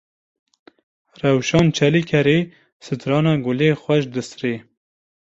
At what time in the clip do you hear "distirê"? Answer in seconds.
4.13-4.55